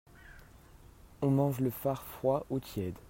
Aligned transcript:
On 1.21 1.29
mange 1.29 1.59
le 1.59 1.69
far 1.69 2.01
froid 2.01 2.47
ou 2.49 2.59
tiède. 2.59 2.97